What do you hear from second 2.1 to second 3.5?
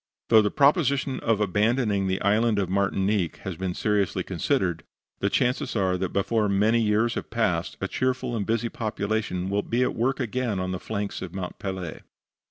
Island of Martinique